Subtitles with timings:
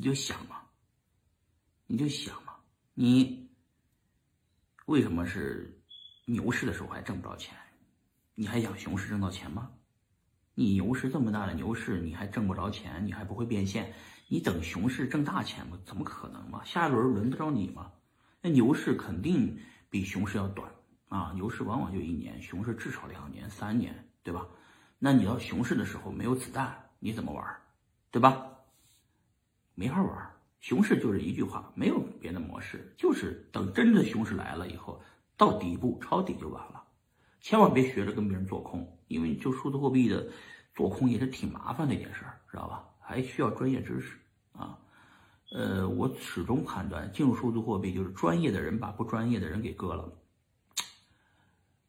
[0.00, 0.62] 你就想嘛，
[1.86, 2.54] 你就想嘛，
[2.94, 3.50] 你
[4.86, 5.78] 为什么是
[6.24, 7.54] 牛市的时候还挣不着钱？
[8.34, 9.70] 你还想熊市挣到钱吗？
[10.54, 13.92] 你牛市这么大的牛市，你还挣不着钱，你还不会变现，
[14.28, 15.78] 你等熊市挣大钱吗？
[15.84, 16.64] 怎么可能嘛？
[16.64, 17.92] 下一轮轮得着你吗？
[18.40, 19.54] 那牛市肯定
[19.90, 20.72] 比熊市要短
[21.10, 24.48] 啊，牛市往往就一年，熊市至少两年、三年，对吧？
[24.98, 27.44] 那你要熊市的时候没有子弹，你怎么玩？
[28.10, 28.46] 对吧？
[29.80, 30.30] 没法玩。
[30.60, 35.00] 熊市就是一句话，没有别的模式，就是等真的熊市来了以后，
[35.38, 36.84] 到底部抄底就完了。
[37.40, 40.28] 千万别学着跟别人做空，因为就数字货币的
[40.74, 42.84] 做空也是挺麻烦的一件事儿，知道吧？
[43.00, 44.18] 还需要专业知识
[44.52, 44.78] 啊。
[45.50, 50.12] 呃，我始终判断，进入数字货币就是专业的人把不专业的人给割了。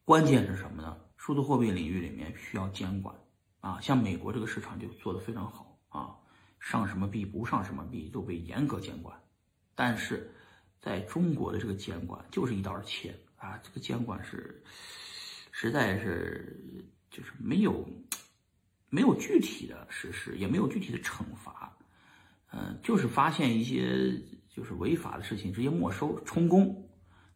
[0.05, 0.95] 关键是什么呢？
[1.17, 3.13] 数字货币领域里面需要监管
[3.59, 6.15] 啊，像美国这个市场就做得非常好啊，
[6.61, 9.21] 上什么币不上什么币都被严格监管。
[9.75, 10.33] 但是
[10.79, 14.63] 在中国的这个监管就是一刀切啊，这个监管是。
[15.53, 16.57] 实在是
[17.11, 17.87] 就是没有
[18.89, 21.77] 没有具体的实施，也没有具体的惩罚，
[22.51, 24.19] 嗯，就是发现一些
[24.49, 26.89] 就是违法的事情，直接没收充公，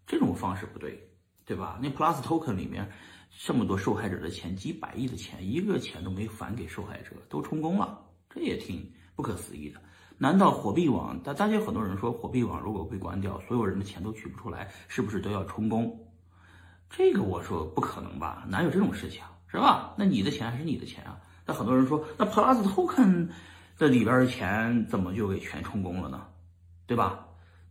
[0.08, 1.08] 这种方式不对，
[1.45, 1.77] 对吧？
[1.83, 2.89] 那 Plus Token 里面
[3.38, 9.80] 这么多受害者的钱，几百亿的钱，一个钱都没返给受害者，都充公了，这也挺不可思议的。
[10.17, 11.19] 难道火币网？
[11.23, 16.08] 大大家很多人说，火币网如果被关掉，所有人的钱都取不出来，是不是都要充公？
[16.89, 18.45] 这个我说不可能吧？
[18.47, 19.93] 哪有这种事情，是吧？
[19.97, 21.19] 那你的钱还是你的钱啊？
[21.45, 23.30] 那很多人说，那 Plus Token
[23.77, 26.25] 的里边的钱怎么就给全充公了呢？
[26.88, 27.27] 对吧？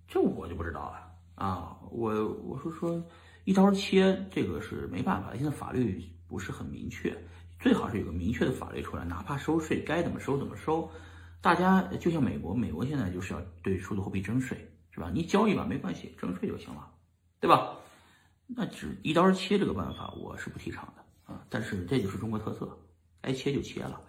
[0.07, 1.01] 这我就不知道了
[1.35, 1.79] 啊！
[1.91, 2.13] 我
[2.45, 3.03] 我是说
[3.45, 7.17] 一刀切，这个是没办法，现在法律不是很明确，
[7.59, 10.91] 最好是有个明确的法律出来，哪怕收税该怎么收怎么收。
[11.45, 14.57] 大家就像美国，美国现在就是要对数字货币征税，
[14.91, 15.11] 是吧？
[15.13, 16.91] 你交易吧没关系，征税就行了，
[17.39, 17.77] 对吧？
[18.47, 21.45] 那只一刀切这个办法，我是不提倡的啊。
[21.51, 22.75] 但是这就是中国特色，
[23.21, 24.01] 该切就切了。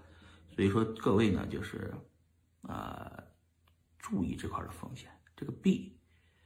[0.56, 1.94] 所以说各位呢，就是
[2.62, 3.22] 啊，
[4.00, 5.12] 注意这块的风险。
[5.36, 6.00] 这个币，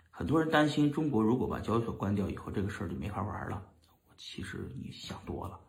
[0.10, 3.64] 很多人担心中国如果把交易所关掉以后，这个事儿就没法玩了。
[4.18, 5.60] 其实你想多了，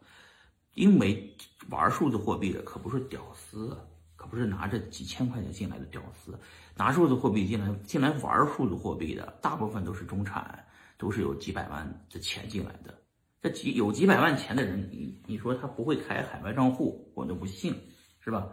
[0.73, 1.37] 因为
[1.69, 3.77] 玩数字货币的可不是屌丝，
[4.21, 6.39] 可不是拿着几千块钱进来的屌丝，
[6.77, 10.63] 拿数字货币进来进来玩数字货币的，大部分都是中产。
[10.99, 12.95] 都是有几百万的钱进来的，
[13.41, 17.75] 这几有几百万钱的人，你你说他不会开海外账户，我都不信，
[18.23, 18.47] 是吧？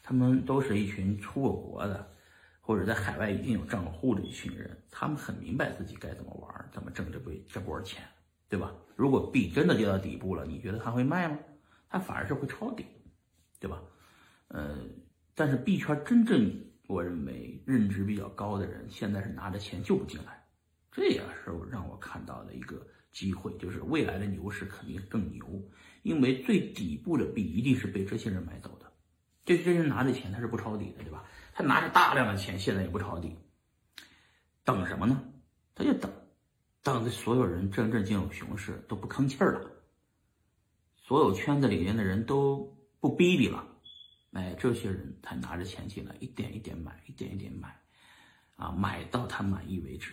[0.00, 2.08] 他们都是一群出过国的，
[2.60, 8.00] 或者在海外已经有账户的一群人，他们很明白自己该怎么玩，怎么挣这波这波钱，
[8.48, 8.72] 对吧？
[8.94, 11.36] 如果币真的跌到底部了，你觉得他会卖吗？
[11.90, 12.86] 他反而是会抄底，
[13.58, 13.82] 对吧？
[14.46, 14.78] 呃，
[15.38, 16.52] 但是币圈真正
[16.88, 20.44] 我认为认知比较高的人，现在是拿着钱就不进来。
[20.90, 25.46] 这也是让我看到的一个机会，就是未来的牛市肯定更牛，
[26.02, 28.92] 因为最底部的币一定是被这些人买走的，
[29.44, 31.22] 这些人拿着钱他是不抄底的，对吧？
[31.54, 33.36] 他拿着大量的钱，现在也不抄底，
[34.64, 35.22] 等什么呢？
[35.76, 36.10] 他就等，
[36.82, 39.70] 等着所有人真正进入熊市都不吭气儿了，
[40.96, 43.64] 所有圈子里面的人都不逼逼了，
[44.32, 47.74] 哎，这些人才拿着钱进来，一点一点买，一点一点买，
[48.56, 50.12] 啊，买到他满意为止。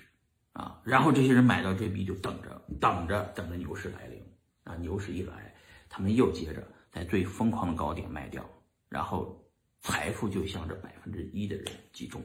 [0.54, 4.24] 啊，然后这些人买到这笔就等着，等着，等着牛市来临。
[4.64, 5.54] 啊，牛市一来，
[5.90, 8.44] 他们又接着在最疯狂的高点卖掉，
[8.88, 9.46] 然后
[9.82, 12.24] 财富就向着百分之一的人集中。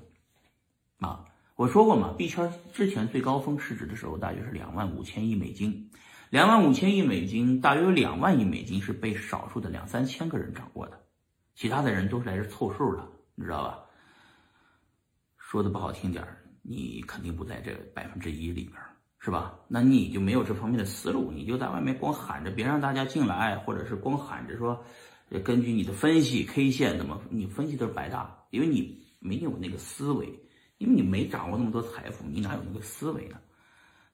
[1.00, 1.24] 啊，
[1.56, 5.90] 我说过嘛，币圈之前最高峰市值的时候大约是两万五千亿美金，
[6.30, 11.02] 两万五千亿美金，大约有两万亿美金是被少数的两三千个人掌握的，
[11.60, 13.80] 其他的人都是来这凑数的，你知道吧？
[15.36, 16.26] 说的不好听点。
[16.62, 18.80] 你肯定不在这百分之一里边，
[19.18, 19.58] 是吧？
[19.68, 24.82] 那你就没有这方面的思路，你就在外面光喊着别让大家进来，或者是光喊着说，
[25.44, 30.26] 根据你的分析 K 线怎么，你分析都是白搭，因为你没有那个思维，
[30.78, 33.38] 因为你没掌握那么多财富，你哪有那个思维呢？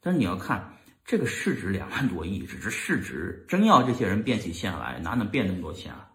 [0.00, 0.69] 但是你要看
[1.04, 6.10] 这个市值两万多亿，只是市值，真要这些人变起线来，哪能变那么多钱啊？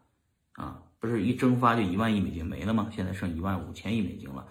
[0.54, 2.88] 啊，不是一蒸发就一万亿美金没了吗？
[2.95, 4.48] 现在剩一万五千亿美金了。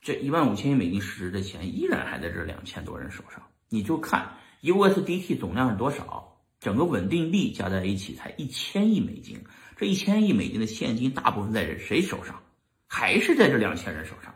[0.00, 4.26] 这一万五千亿美金市值的钱依然还在这两千多人手上，你就看
[4.62, 9.44] USDT 总量是多少，整个稳定币加在一起才一千亿美金，
[9.76, 12.40] 这一千亿美金的现金大部分在谁手上？
[12.88, 14.34] 还是在这两千人手上，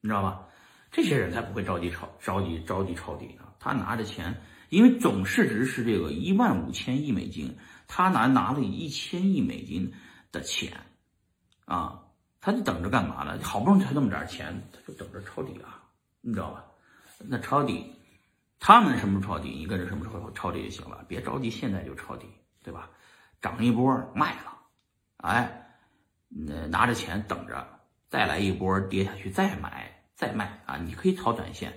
[0.00, 0.48] 你知道吧？
[0.90, 3.44] 这些人才不会着急抄，着急着急抄底呢。
[3.60, 7.56] 他拿着钱，因为总市值是这个一万五千亿美金，
[7.86, 9.92] 他拿拿了一千亿美金
[10.32, 10.76] 的钱，
[11.66, 12.00] 啊。
[12.44, 13.38] 他就等着干嘛呢？
[13.40, 15.80] 好不容易才那么点钱，他就等着抄底啊，
[16.22, 16.64] 你知道吧？
[17.20, 17.94] 那抄底，
[18.58, 22.26] 他们什么时候抄底，你跟着什么时候抄底就行了，别着急现在就抄底，
[22.64, 22.90] 对吧？
[23.40, 24.58] 涨一波卖了，
[25.18, 25.68] 哎，
[26.26, 27.64] 那拿着钱等着，
[28.08, 30.76] 再来一波跌下去再买再卖啊！
[30.78, 31.72] 你可以炒短线，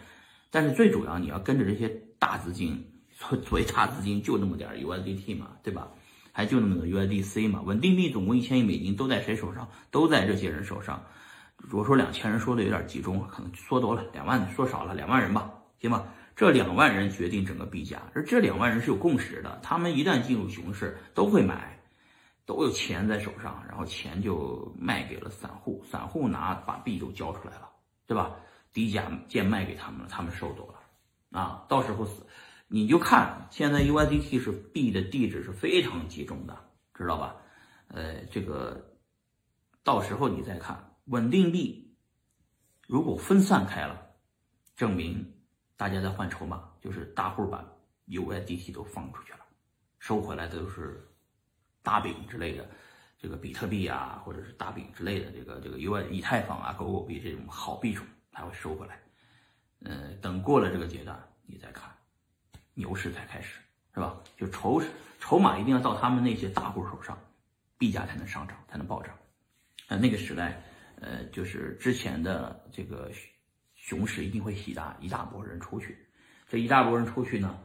[0.50, 5.88] 但是最主要你要跟着这些大资金，所所谓大资金就那么点 USDT 嘛，对吧？
[6.38, 9.66] 还就那么个 USDC 嘛，稳定币总共一千亿美金都在谁手上？
[9.90, 11.02] 都在这些人手上。
[11.56, 15.50] 如果说两千人说的有点集中，可能说多了，两万说少了，两万人吧，
[15.80, 16.06] 行吧？
[16.36, 21.80] 这两万人决定整个币价，而这两万人是有共识的，他们一旦进入熊市都会买，
[22.46, 27.70] 都有钱在手上，然后钱就卖给了散户，散户拿把币都交出来了，
[28.08, 28.36] 对吧？
[28.74, 32.28] 低价贱卖给他们了，他们收走了，啊，到时候死。
[32.68, 36.58] 你就看现在 USDT 是币的地址是非常集中的，
[36.94, 37.36] 知道吧？
[37.88, 38.98] 呃，这个
[39.84, 41.96] 到时候你再看稳定币，
[42.88, 44.10] 如果分散开了，
[44.76, 45.34] 证明
[45.78, 47.64] 大家在换筹码，就是大户把
[48.08, 49.40] USDT 都放出去了，
[50.00, 51.08] 收回来的都是
[51.84, 52.68] 大饼之类的，
[53.20, 59.00] 这个比特币啊，或者是大饼之类的，这个这个 U I 以太坊啊、狗狗币这种好币种，它会收回来。
[59.82, 61.95] 呃，等过了这个阶段，你再看。
[62.76, 63.60] 牛市才开始，
[63.94, 64.22] 是吧？
[64.38, 64.82] 就筹
[65.20, 67.18] 筹码一定要到他们那些大户手上，
[67.78, 69.18] 币价才能上涨，才能暴涨。
[69.88, 70.62] 呃，那个时代，
[71.02, 73.12] 呃，就是之前的这个
[73.74, 75.98] 熊市一定会洗大一大波人出去。
[76.48, 77.60] 这一大波人出去呢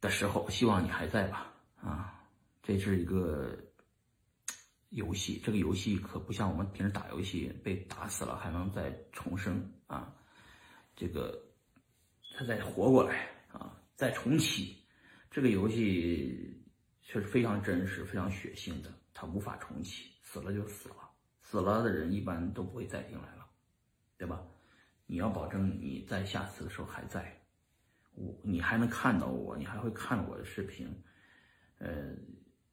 [0.00, 1.52] 的时候，希望你还在吧？
[1.80, 2.20] 啊，
[2.62, 3.56] 这是一个
[4.88, 10.12] 游戏，这个游戏可不像我们平时打游戏，被打死了还能再重生啊，
[10.96, 11.40] 这个
[12.36, 13.28] 他再活过来。
[13.94, 14.76] 再重启，
[15.30, 16.60] 这个游戏
[17.02, 20.96] 确实非常真实、非常血腥的，它无法重启，死了就死了，
[21.42, 23.46] 死了的人一般都不会再进来了，
[24.16, 24.44] 对吧？
[25.06, 27.40] 你要保证你在下次的时候还在，
[28.14, 30.88] 我你还能看到我，你还会看我的视频，
[31.78, 32.16] 呃，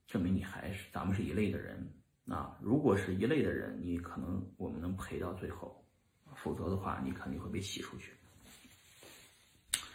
[0.07, 1.94] 证明你还是咱们是一类的人
[2.25, 2.57] 啊。
[2.62, 5.85] 如果是一类的人，你可能我们能陪到最后，
[6.35, 8.13] 否则的话，你肯定会被洗出去。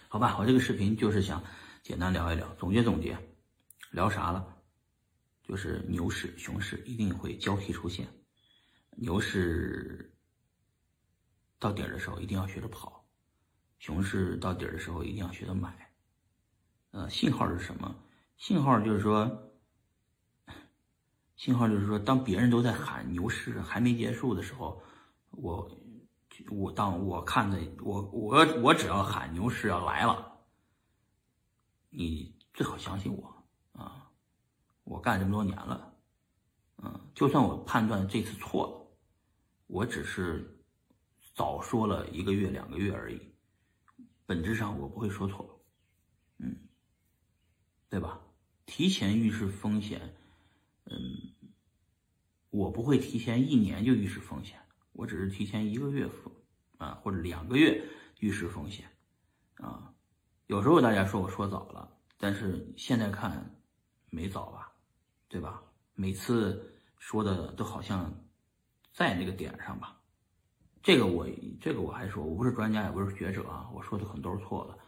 [0.08, 1.42] 好吧，我这个视频就是想
[1.82, 3.18] 简单聊一聊，总结总结，
[3.90, 4.56] 聊啥了？
[5.42, 8.06] 就是牛市、熊市一定会交替出现，
[8.92, 10.14] 牛市
[11.58, 13.04] 到底儿的时候一定要学着跑，
[13.78, 15.92] 熊市到底儿的时候一定要学着买。
[16.92, 17.94] 呃，信号是什么？
[18.36, 19.52] 信号就是说，
[21.34, 24.80] 信号就是说，当别人都在喊牛市还没结束的时候，
[25.32, 25.68] 我。
[26.50, 30.38] 我当我看的我我我只要喊牛市要来了，
[31.90, 34.10] 你最好相信我啊！
[34.84, 35.94] 我干这么多年了，
[36.78, 38.98] 嗯，就算我判断这次错了，
[39.66, 40.62] 我只是
[41.34, 43.20] 早说了一个月两个月而已，
[44.24, 45.64] 本质上我不会说错，
[46.38, 46.56] 嗯，
[47.88, 48.20] 对吧？
[48.66, 50.16] 提前预示风险，
[50.84, 51.32] 嗯，
[52.50, 54.60] 我不会提前一年就预示风险。
[54.96, 56.32] 我只是提前一个月风
[56.78, 57.86] 啊，或者两个月
[58.18, 58.86] 预示风险
[59.56, 59.92] 啊。
[60.46, 63.54] 有时候大家说我说早了，但是现在看
[64.08, 64.72] 没早吧，
[65.28, 65.62] 对吧？
[65.94, 68.10] 每次说的都好像
[68.90, 70.00] 在那个点上吧。
[70.82, 71.28] 这个我
[71.60, 74.78] 这个我还说，我不是专家，也不是学者啊，我说的可能都是错的，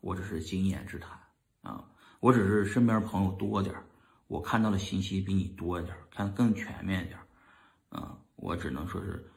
[0.00, 1.20] 我只是经验之谈
[1.60, 1.84] 啊。
[2.20, 3.76] 我只是身边朋友多点
[4.28, 7.18] 我看到的信息比你多点看更全面点
[7.90, 8.18] 啊。
[8.36, 9.30] 我只能说是。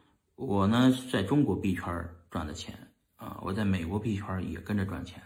[0.43, 2.75] 我呢，在中国币圈赚的钱
[3.15, 5.21] 啊，我在美国币圈也跟着赚钱，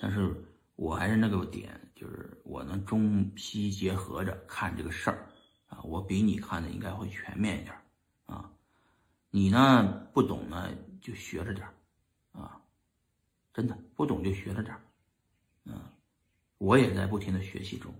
[0.00, 0.34] 但是
[0.74, 5.24] 我还是那个点，就是我能中西结合着看这个事儿
[5.68, 7.76] 啊，我比你看的应该会全面一点
[8.26, 8.50] 啊。
[9.30, 10.68] 你呢不懂呢
[11.00, 11.64] 就学着点
[12.32, 12.60] 啊，
[13.54, 14.76] 真的不懂就学着点
[15.64, 15.80] 嗯，
[16.58, 17.94] 我也在不停的学习中，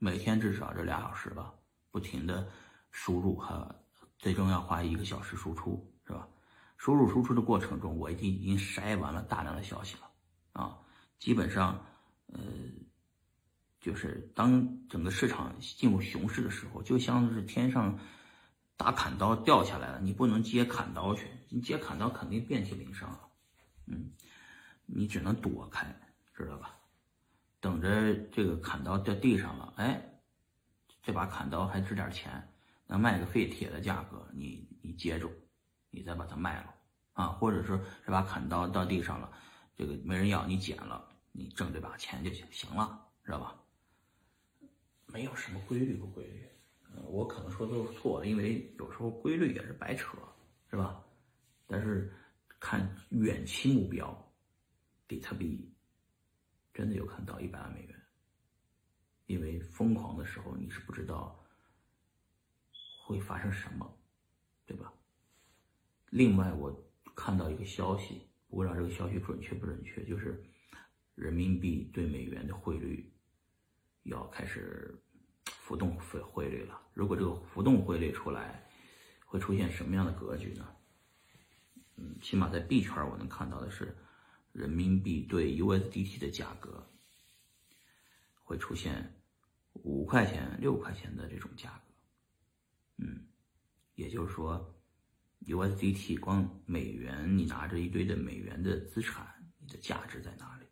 [0.00, 1.54] 每天至少这俩小时吧，
[1.92, 2.44] 不停的
[2.90, 3.72] 输入和
[4.18, 5.88] 最终要花一个小时输出。
[6.82, 10.10] 输入输出的过程中，我已经已经筛完了大量的消息了，
[10.52, 10.76] 啊，
[11.20, 11.80] 基本上，
[12.26, 12.40] 呃，
[13.80, 17.96] 就是当整个市场进入熊市的时候，就像是天上
[18.76, 23.20] 打砍刀掉下来了，你不能接砍刀去，你接砍刀肯定遍体鳞伤了，
[23.86, 24.10] 嗯，
[24.84, 25.86] 你只能躲开，
[26.34, 26.76] 知道吧？
[27.60, 30.02] 等着这个砍刀掉地上了，哎，
[31.00, 32.52] 这把砍刀还值点钱，
[32.88, 35.30] 能卖个废铁的价格，你你接住。
[35.94, 36.74] 你再把它卖了
[37.12, 39.30] 啊，或者说这把砍刀到地上了，
[39.76, 43.62] 这个没人要，你捡了，你挣这把钱就行行了，知道吧？
[45.06, 46.48] 没有什么规律不规律
[47.04, 50.16] 我可能说都是错的，因为有时候规律也是白扯，
[50.70, 51.04] 是吧？
[51.66, 52.10] 但是
[52.58, 54.32] 看远期目标，
[55.06, 55.70] 比特币
[56.72, 58.02] 真的有可能到一百万美元，
[59.26, 61.38] 因为疯狂的时候你是不知道
[63.04, 63.94] 会发生什么，
[64.64, 64.90] 对吧？
[66.12, 66.70] 另外，我
[67.16, 70.44] 看到一个消息，不知道这个消息准确不准确，就是
[71.14, 73.10] 人民币对美元的汇率
[74.02, 74.94] 要开始
[75.46, 76.78] 浮动汇汇率了。
[76.92, 78.68] 如果这个浮动汇率出来，
[79.24, 80.76] 会出现什么样的格局呢？
[81.96, 83.96] 嗯，起码在币圈我能看到的是，
[84.52, 86.86] 人民币对 USDT 的价格
[88.44, 89.18] 会出现
[89.72, 91.94] 五块钱、六块钱的这种价格。
[92.98, 93.28] 嗯，
[93.94, 94.74] 也就是说。
[95.46, 99.26] USDT 光美元，你拿着一堆的美元的资产，
[99.58, 100.66] 你的价值在哪里？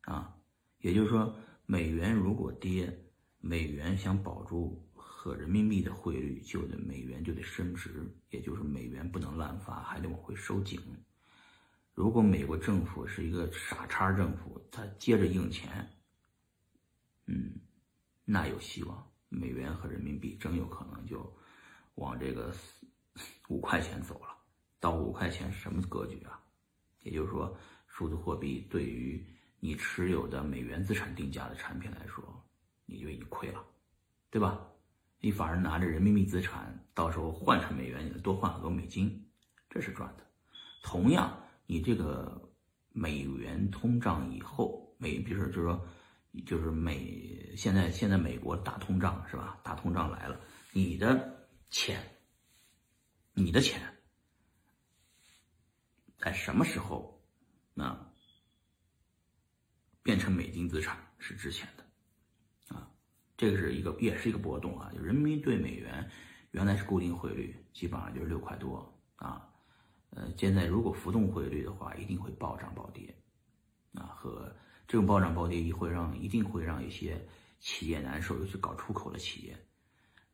[0.00, 0.36] 啊，
[0.78, 2.92] 也就是说，美元如果跌，
[3.38, 10.80] 美元想保住和人民币的汇率，就得美元就得升值，也就是美元不能滥发，还得往回收紧。
[11.94, 15.88] 如果美国政府是一个傻叉政府，他接着印钱，
[17.26, 17.54] 嗯，
[18.24, 21.32] 那有希望，美元和人民币真有可能就
[21.94, 22.52] 往这个。
[23.48, 24.28] 五块钱走了，
[24.80, 26.40] 到五块钱是什么格局啊？
[27.02, 29.24] 也就是说，数字货币对于
[29.60, 32.22] 你持有的美元资产定价的产品来说，
[32.86, 33.64] 你就已经亏了，
[34.30, 34.60] 对吧？
[35.20, 39.24] 你反而拿着人民币资产，到时候换成美元，你能多换很多美金，
[39.70, 40.26] 这是赚的。
[40.82, 42.50] 同样，你这个
[42.90, 45.86] 美元通胀以后，美比如说就是说，
[46.44, 49.60] 就是美现在现在美国大通胀是吧？
[49.62, 50.40] 大通胀来了，
[50.72, 52.00] 你的钱。
[53.34, 53.80] 你的钱
[56.18, 57.20] 在什么时候
[57.74, 58.12] 那
[60.02, 62.90] 变成美金资产是值钱的啊？
[63.36, 64.90] 这个是一个也是一个波动啊。
[64.94, 66.10] 就人民币对美元
[66.50, 69.48] 原来是固定汇率，基本上就是六块多啊。
[70.10, 73.16] 呃，现在如果浮动汇率的话，一定会暴涨暴跌
[73.94, 74.04] 啊。
[74.14, 74.54] 和
[74.86, 77.26] 这种暴涨暴跌一会让一定会让一些
[77.60, 79.66] 企业难受，尤其搞出口的企业。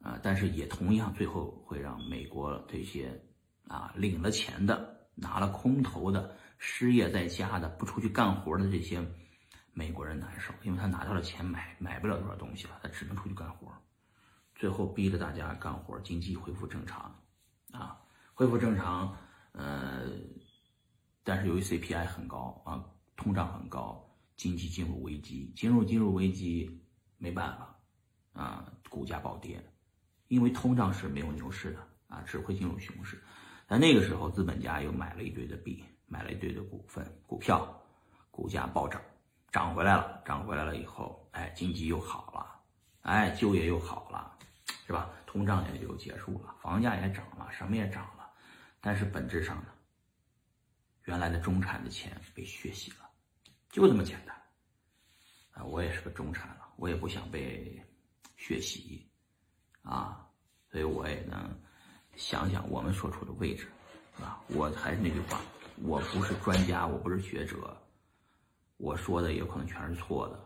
[0.01, 3.21] 啊，但是也同样，最后会让美国这些
[3.67, 9.05] 啊领了钱的、拿了空头的、失业在家的、不出去干活的这些
[9.73, 13.73] 美国人难受，因为他拿到了钱买买不了多少东西了，他只能出去干活，
[14.55, 17.15] 最后逼着大家干活，经济恢复正常，
[17.73, 18.01] 啊，
[18.35, 19.17] 恢复正常，
[19.53, 20.11] 呃，
[21.25, 22.85] 但是由于 CPI 很高啊，
[23.17, 26.81] 通胀很高，经济进入危机，进入进入危机，
[27.19, 27.77] 没办法，
[28.33, 29.61] 啊，股价暴跌。
[30.29, 33.23] 因为通胀是没有牛市的啊，只会进入熊市。
[33.67, 37.67] 但那个时候，资本家又买了一堆的币，买了一堆的股份、股票，
[38.31, 39.03] 股价暴涨，
[39.51, 40.23] 涨回来了。
[40.25, 42.61] 涨回来了以后，哎，经济又好了，
[43.03, 44.39] 哎，就业又好了，
[44.87, 45.11] 是吧？
[45.27, 48.31] 通胀也就结束了，房价也涨了，什么也涨了。
[48.81, 49.69] 但是本质上呢，
[51.05, 53.09] 原来的中产的钱被血洗了，
[53.71, 54.37] 就这么简单。
[55.53, 57.83] 啊，我也是个中产了，我也不想被
[58.37, 59.08] 血洗。
[59.89, 60.29] 啊，
[60.71, 61.51] 所以我也能
[62.15, 63.67] 想想我们所处的位置，
[64.21, 65.41] 啊，我还是那句话，
[65.83, 67.75] 我不是专家，我不是学者，
[68.77, 70.39] 我说的有可能全是错的，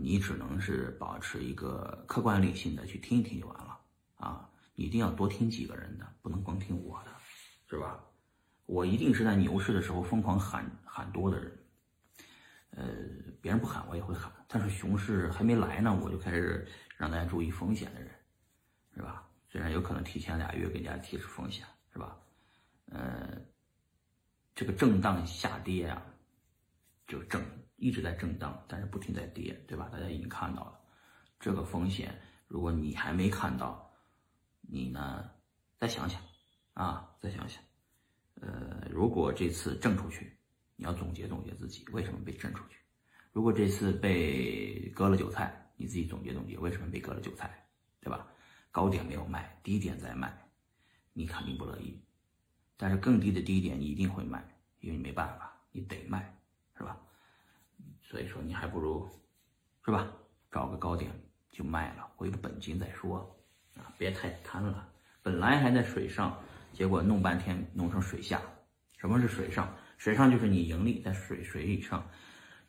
[0.00, 3.78] 你只能是保持一个客观理性的去听一听就完了，
[4.16, 7.12] 啊，你一定要多听几个人的，不能光听我的，
[7.70, 8.00] 是吧？
[8.66, 11.58] 我一定是在牛市的时候疯狂喊喊多的人，
[12.70, 12.84] 呃，
[13.40, 16.66] 别人不喊我也会喊，但是熊市还没来呢，我就开始。
[16.98, 18.10] 让大家注意风险的人，
[18.96, 19.24] 是吧？
[19.48, 22.18] 虽然有可能提前俩月给大家提示风险，是吧？
[22.86, 23.40] 呃，
[24.52, 26.04] 这个震荡下跌啊，
[27.06, 27.40] 就震
[27.76, 29.88] 一直在震荡，但是不停在跌，对吧？
[29.92, 30.80] 大家已经看到了
[31.38, 33.88] 这个风险，如果你还没看到，
[34.60, 35.30] 你呢
[35.78, 36.20] 再想想
[36.74, 37.62] 啊，再想想，
[38.40, 40.36] 呃，如果这次震出去，
[40.74, 42.76] 你要总结总结自己为什么被震出去；
[43.32, 45.64] 如果这次被割了韭菜。
[45.78, 47.66] 你自己总结总结，为什么被割了韭菜，
[48.00, 48.26] 对吧？
[48.70, 50.36] 高点没有卖，低点在卖，
[51.14, 51.98] 你肯定不乐意。
[52.76, 54.44] 但是更低的低点你一定会卖，
[54.80, 56.36] 因为你没办法，你得卖，
[56.76, 56.98] 是吧？
[58.02, 59.08] 所以说你还不如，
[59.84, 60.12] 是吧？
[60.50, 61.10] 找个高点
[61.50, 63.18] 就卖了，回个本金再说
[63.76, 63.92] 啊！
[63.96, 64.88] 别太贪了。
[65.22, 66.38] 本来还在水上，
[66.72, 68.40] 结果弄半天弄成水下。
[68.96, 69.72] 什么是水上？
[69.96, 72.08] 水上就是你盈利在水水以上。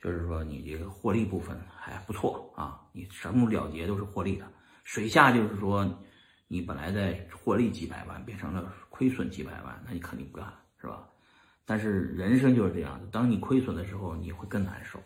[0.02, 4.50] 就是说，你这个获利部分还不错啊，你什么了结都是获利的。
[4.84, 5.88] 水下就是说，
[6.48, 11.08] 你本来在获利几百万，变成了亏损几百万，那你肯定不干，是吧？
[11.66, 15.00] 但是人生就是这样的，当你亏损的时候，你会更难受，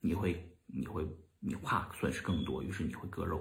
[0.00, 1.06] 你会，你会，
[1.38, 3.40] 你怕损失更多，于是你会割肉。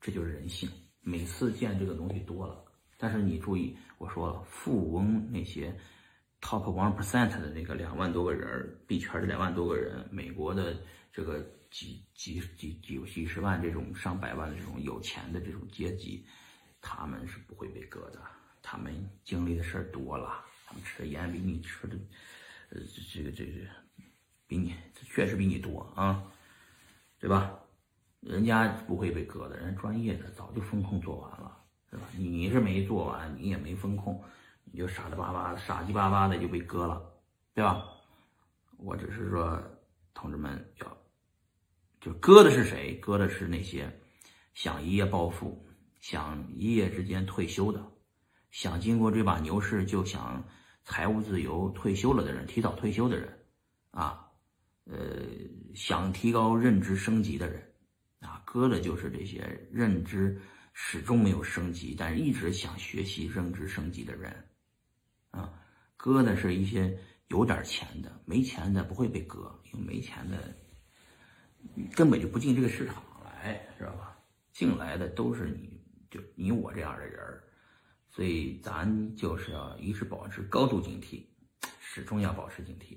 [0.00, 0.70] 这就是人性。
[1.00, 2.64] 每次见这个东西多了，
[2.96, 5.76] 但是你注意，我说了，富翁那些
[6.44, 10.76] top one percent 的那个两万多个人，币圈的两万多个人，美国的
[11.10, 16.22] 这个几几几几几十万这种上百万的这种有钱的这种阶级，
[16.82, 18.20] 他们是不会被割的。
[18.62, 21.96] 他们经历的事儿多了，他们吃的盐比你吃的，
[22.70, 22.80] 呃，
[23.12, 23.52] 这个这个
[24.46, 26.22] 比你确实比你多啊，
[27.18, 27.58] 对吧？
[28.20, 31.58] 人家不会被割的，人家专业的早就风控做完了，
[31.90, 32.02] 是吧？
[32.16, 34.22] 你是没做完，你也没风控，
[34.74, 37.00] 你就傻的巴巴的、傻鸡巴巴的就被割了，
[37.54, 37.86] 对吧？
[38.76, 39.62] 我只是说，
[40.12, 40.98] 同志们要，
[42.00, 42.96] 就割的是谁？
[42.96, 43.88] 割的是那些
[44.52, 45.64] 想一夜暴富、
[46.00, 47.80] 想一夜之间退休的。
[48.50, 50.44] 想经过这把牛市就想
[50.82, 53.32] 财务自由退休了的人，提早退休的人，
[53.92, 54.28] 啊，
[54.86, 54.96] 呃，
[55.72, 57.62] 想提高认知升级的人，
[58.18, 60.36] 啊，割的就是这些认知
[60.72, 64.43] 始终没有升级，但是一直想学习认知升级的人，
[65.34, 65.52] 啊，
[65.96, 66.96] 割的是一些
[67.28, 70.54] 有点钱的，没钱的不会被割，因为没钱的
[71.94, 74.16] 根本就不进这个市场来，知道吧？
[74.52, 77.42] 进来的都是你就你我这样的人儿。
[78.08, 81.24] 所以咱就是要一直保持高度警惕，
[81.80, 82.96] 始终要保持警惕，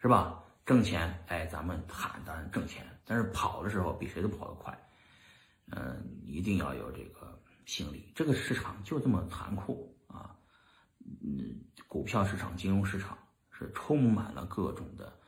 [0.00, 0.42] 是吧？
[0.64, 4.76] 挣钱，哎，咱们喊咱挣钱，但是跑的时候比谁都跑得快，
[5.72, 8.10] 嗯，一定要有这个心理。
[8.14, 9.95] 这个市场就这么残酷，
[11.22, 13.16] 嗯，股票市场、金融市场
[13.50, 15.18] 是充满了各种的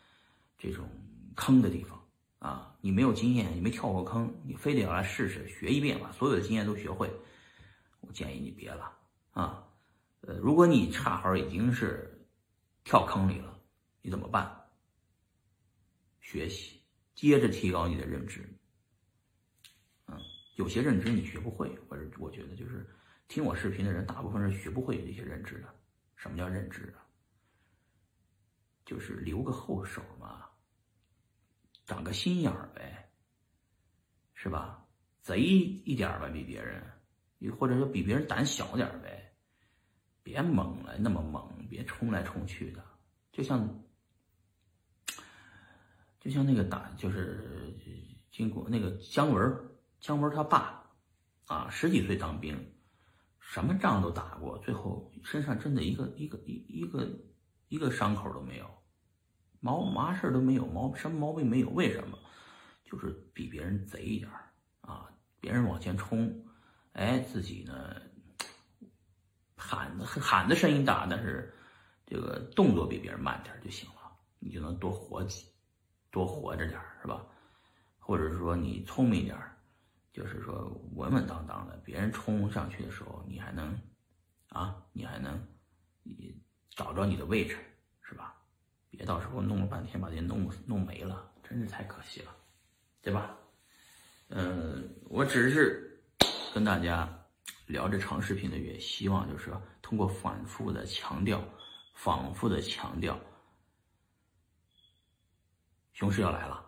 [0.56, 0.88] 这种
[1.36, 2.02] 坑的地方
[2.38, 2.76] 啊。
[2.80, 7.10] 你没有经验，你没跳过坑，你非得要来试试，学一遍，把所有的经验都学会，
[8.00, 8.92] 我建议你别了。
[9.32, 9.64] 啊，
[10.22, 12.26] 呃，如果你恰好已经是
[12.84, 13.58] 跳坑里了，
[14.02, 14.54] 你怎么办？
[16.20, 16.80] 学习，
[17.14, 18.42] 接着提高你的认知。
[20.06, 20.18] 嗯，
[20.56, 22.86] 有些认知你学不会，或者我觉得就是
[23.28, 25.68] 听我视频的人，大部分是学不会这些认知的。
[26.16, 27.04] 什么叫认知啊？
[28.84, 30.46] 就是留个后手嘛，
[31.84, 33.10] 长个心眼儿呗，
[34.34, 34.82] 是吧？
[35.20, 36.82] 贼一点吧，比别人，
[37.58, 39.36] 或者说比别人胆小点呗。
[40.22, 42.84] 别猛了，那么猛，别冲来冲去的，
[43.32, 43.82] 就像，
[46.20, 47.74] 就像那个打，就是
[48.30, 50.90] 经过那个姜文，姜文他爸，
[51.46, 52.74] 啊，十几岁当兵，
[53.48, 57.08] 什么仗都打过，最后身上真的一个一个一一个
[57.68, 58.68] 一个伤口都没有，
[59.58, 61.70] 毛嘛事都没有，毛什么毛病没有？
[61.70, 62.18] 为什么？
[62.84, 64.30] 就是比别人贼一点
[64.82, 65.08] 啊，
[65.40, 66.44] 别人往前冲，
[66.92, 67.96] 哎，自己呢？
[69.56, 71.50] 喊的喊的声音大，但是
[72.04, 75.46] 这个动作比别人慢点就行了，你就能多活几，
[76.10, 77.24] 多活着点是吧？
[77.98, 79.38] 或者说你聪明点
[80.12, 83.78] 就是说稳稳当当的，别人冲上去的时候，你还能
[84.48, 85.38] 啊，你还能
[86.02, 86.34] 你
[86.70, 87.56] 找着你的位置，
[88.02, 88.36] 是吧？
[88.90, 92.34] 别到时候弄了半天把这弄弄没了，真是太可惜了，
[93.02, 93.36] 对吧？
[94.28, 96.02] 嗯，我只是
[96.52, 97.14] 跟大家。
[97.66, 101.46] 聊这长视频的，也希望就是说，通过反复的强调，
[101.92, 103.20] 反复的强调，
[105.92, 106.64] 熊市要来了，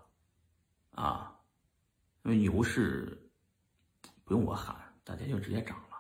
[0.91, 1.41] 啊，
[2.23, 3.19] 因为牛市
[4.31, 5.99] 不用我喊，大家就直接涨了，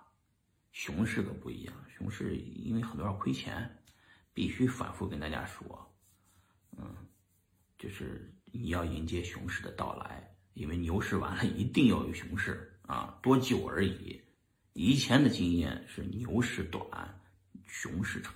[0.71, 3.69] 熊市可不一样，熊市因为很多人亏钱，
[4.33, 5.93] 必须反复跟大家说，
[6.79, 6.95] 嗯，
[7.77, 14.23] 就是你要迎接熊市的到来，因为牛市完了一定要有熊市啊，多久而已。
[14.75, 16.88] 以前的经验是牛市短，
[17.66, 18.33] 熊市长，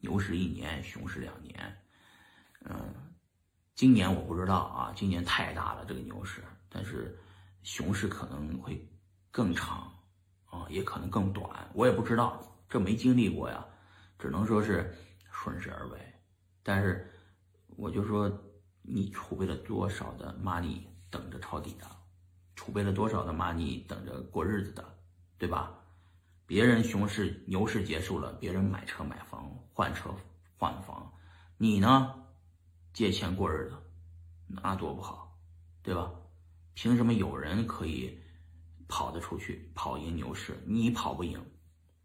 [0.00, 1.82] 牛市一年，熊市两年。
[2.64, 2.92] 嗯，
[3.76, 7.16] 今年我不知道啊，今年太大了这个牛市，但是
[7.62, 8.84] 熊市可能会
[9.30, 9.92] 更长
[10.46, 13.64] 啊，也可能更短，我也不知道，这没经历过呀，
[14.18, 14.94] 只能说是
[15.30, 15.98] 顺势而为。
[16.62, 17.10] 但是
[17.76, 18.30] 我就说，
[18.82, 21.86] 你储备了多少的 money 等着抄底的，
[22.54, 24.96] 储备了多少的 money 等着过日子的。
[25.38, 25.72] 对吧？
[26.46, 30.14] 别人熊市、牛市结束了，别人买车、买房、换车、
[30.58, 31.10] 换房，
[31.56, 32.14] 你呢？
[32.92, 33.78] 借钱过日子，
[34.46, 35.34] 那多不好，
[35.82, 36.12] 对吧？
[36.74, 38.19] 凭什么有人可以
[38.90, 41.40] 跑得出去，跑赢牛市，你跑不赢？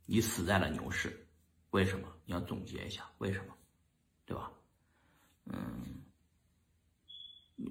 [0.05, 1.27] 你死在了牛市，
[1.71, 2.07] 为什么？
[2.25, 3.57] 你要总结一下，为什么？
[4.23, 4.51] 对吧？
[5.45, 6.03] 嗯，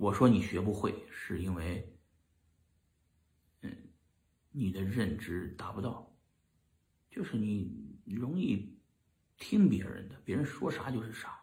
[0.01, 1.89] 我说你学不会，是因为。
[3.63, 3.75] 嗯
[4.57, 6.09] 你的认知达不到，
[7.11, 8.79] 就是你容易
[9.37, 11.41] 听别人的，别人说啥就是啥。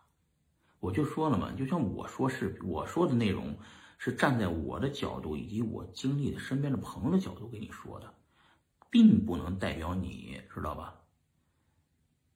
[0.79, 3.57] 我就说了嘛，就像我说是我说的内容，
[4.03, 8.11] 是站在我的角度以及我经历的身边的朋友的角度跟你说的。
[8.89, 10.99] 并不能代表你，知道吧？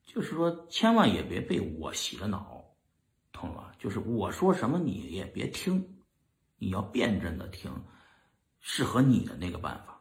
[0.04, 2.64] 就是说，千万也别被我洗了脑，
[3.34, 3.76] 懂了吧？
[3.80, 5.98] 就是我说什么你也别听，
[6.58, 7.70] 你要辩证的听，
[8.62, 9.95] 适合你的那个办法。